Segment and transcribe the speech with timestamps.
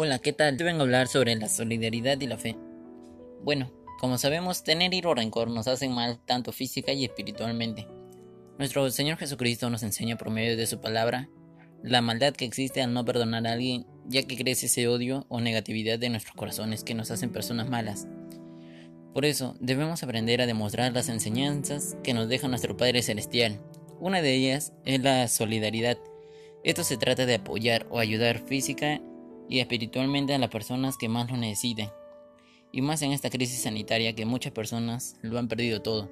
[0.00, 0.56] Hola, ¿qué tal?
[0.56, 2.54] Te vengo a hablar sobre la solidaridad y la fe.
[3.42, 7.88] Bueno, como sabemos, tener ira o rencor nos hacen mal tanto física y espiritualmente.
[8.58, 11.28] Nuestro Señor Jesucristo nos enseña por medio de su palabra
[11.82, 15.40] la maldad que existe al no perdonar a alguien, ya que crece ese odio o
[15.40, 18.06] negatividad de nuestros corazones que nos hacen personas malas.
[19.12, 23.60] Por eso, debemos aprender a demostrar las enseñanzas que nos deja nuestro Padre Celestial.
[23.98, 25.98] Una de ellas es la solidaridad.
[26.62, 29.00] Esto se trata de apoyar o ayudar física
[29.48, 31.90] y espiritualmente a las personas que más lo necesiten.
[32.72, 36.10] Y más en esta crisis sanitaria que muchas personas lo han perdido todo.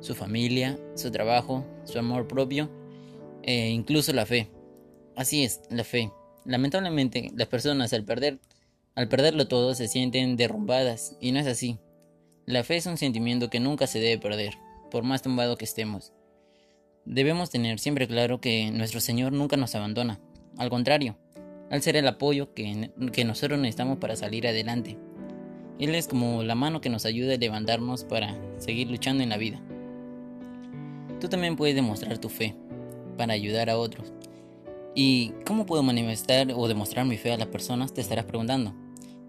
[0.00, 2.70] Su familia, su trabajo, su amor propio
[3.42, 4.48] e incluso la fe.
[5.16, 6.10] Así es, la fe.
[6.44, 8.38] Lamentablemente, las personas al perder
[8.96, 11.78] al perderlo todo se sienten derrumbadas y no es así.
[12.44, 14.58] La fe es un sentimiento que nunca se debe perder,
[14.90, 16.12] por más tumbado que estemos.
[17.04, 20.20] Debemos tener siempre claro que nuestro Señor nunca nos abandona.
[20.58, 21.16] Al contrario,
[21.70, 24.98] al ser el apoyo que, que nosotros necesitamos para salir adelante.
[25.78, 29.38] Él es como la mano que nos ayuda a levantarnos para seguir luchando en la
[29.38, 29.62] vida.
[31.20, 32.54] Tú también puedes demostrar tu fe
[33.16, 34.12] para ayudar a otros.
[34.94, 37.94] ¿Y cómo puedo manifestar o demostrar mi fe a las personas?
[37.94, 38.74] Te estarás preguntando.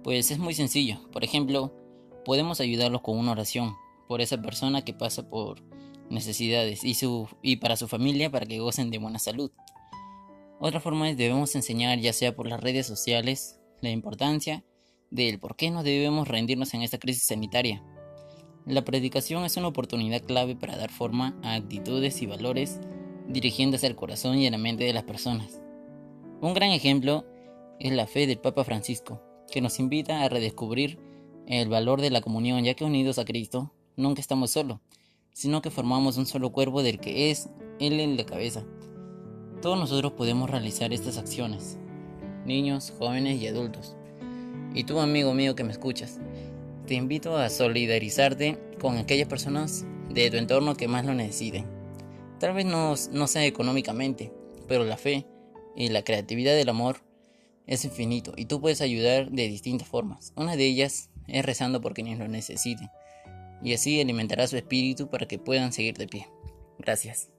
[0.03, 0.99] Pues es muy sencillo.
[1.11, 1.73] Por ejemplo,
[2.25, 3.75] podemos ayudarlos con una oración
[4.07, 5.61] por esa persona que pasa por
[6.09, 9.51] necesidades y, su, y para su familia para que gocen de buena salud.
[10.63, 14.63] Otra forma es debemos enseñar, ya sea por las redes sociales, la importancia
[15.09, 17.83] del por qué no debemos rendirnos en esta crisis sanitaria.
[18.67, 22.79] La predicación es una oportunidad clave para dar forma a actitudes y valores
[23.27, 25.59] dirigiéndose al corazón y a la mente de las personas.
[26.41, 27.25] Un gran ejemplo
[27.79, 29.19] es la fe del Papa Francisco,
[29.51, 30.99] que nos invita a redescubrir
[31.47, 34.77] el valor de la comunión, ya que unidos a Cristo nunca estamos solos,
[35.33, 38.63] sino que formamos un solo cuerpo del que es Él en la cabeza.
[39.61, 41.77] Todos nosotros podemos realizar estas acciones,
[42.45, 43.95] niños, jóvenes y adultos.
[44.73, 46.19] Y tú, amigo mío que me escuchas,
[46.87, 51.65] te invito a solidarizarte con aquellas personas de tu entorno que más lo necesiten.
[52.39, 54.33] Tal vez no, no sea económicamente,
[54.67, 55.27] pero la fe
[55.75, 57.03] y la creatividad del amor
[57.67, 60.33] es infinito y tú puedes ayudar de distintas formas.
[60.35, 62.89] Una de ellas es rezando por quienes lo necesiten
[63.63, 66.27] y así alimentará su espíritu para que puedan seguir de pie.
[66.79, 67.29] Gracias.